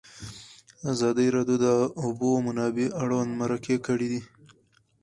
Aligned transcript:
ازادي 0.91 1.27
راډیو 1.35 1.57
د 1.61 1.63
د 1.65 1.67
اوبو 2.01 2.29
منابع 2.45 2.87
اړوند 3.01 3.31
مرکې 3.41 3.75
کړي. 3.85 4.15